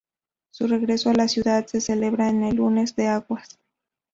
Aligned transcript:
Su 0.49 0.65
regreso 0.65 1.11
a 1.11 1.13
la 1.13 1.27
ciudad 1.27 1.67
se 1.67 1.79
celebra 1.79 2.27
en 2.27 2.43
el 2.43 2.55
Lunes 2.55 2.95
de 2.95 3.05
aguas. 3.05 3.59